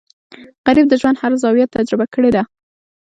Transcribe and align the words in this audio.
غریب 0.65 0.85
د 0.89 0.93
ژوند 1.01 1.17
هر 1.21 1.31
زاویه 1.41 1.71
تجربه 1.75 2.05
کړې 2.13 2.29
ده 2.35 2.43